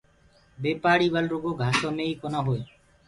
بي 0.61 0.71
پآڙيِ 0.83 1.07
ول 1.13 1.25
رُگو 1.33 1.51
گھآسو 1.61 1.87
مي 1.95 2.03
ئي 2.07 2.13
ڪونآ 2.21 2.39
هئي۔ 2.47 2.61